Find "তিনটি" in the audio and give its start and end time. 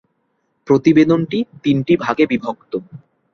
1.63-1.93